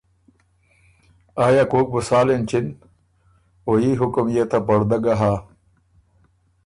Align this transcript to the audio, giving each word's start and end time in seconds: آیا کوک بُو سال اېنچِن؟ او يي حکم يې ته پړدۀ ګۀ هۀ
آیا 1.45 1.63
کوک 1.71 1.87
بُو 1.93 1.99
سال 2.09 2.27
اېنچِن؟ 2.33 2.65
او 3.67 3.71
يي 3.81 3.91
حکم 4.01 4.27
يې 4.35 4.43
ته 4.51 4.57
پړدۀ 4.67 4.97
ګۀ 5.03 5.13
هۀ 5.19 5.33